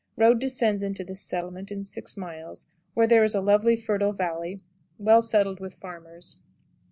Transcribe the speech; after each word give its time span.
Road 0.17 0.39
descends 0.39 0.81
into 0.81 1.03
the 1.03 1.13
settlements 1.15 1.71
in 1.71 1.83
six 1.83 2.17
miles, 2.17 2.65
where 2.95 3.05
there 3.05 3.23
is 3.23 3.35
a 3.35 3.39
lovely 3.39 3.75
fertile 3.75 4.13
valley, 4.13 4.63
well 4.97 5.21
settled 5.21 5.59
with 5.59 5.75
farmers. 5.75 6.37